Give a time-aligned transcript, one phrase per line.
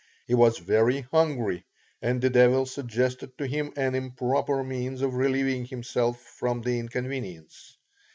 [0.25, 1.63] He was very hungry,
[2.01, 7.77] and the devil suggested to him an improper means of relieving himself from the inconvenience.